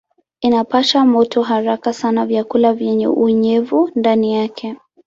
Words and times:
Inapasha 0.41 1.05
moto 1.05 1.41
haraka 1.43 1.93
sana 1.93 2.25
vyakula 2.25 2.73
vyenye 2.73 3.07
unyevu 3.07 3.89
ndani 3.95 4.33
yake. 4.35 4.75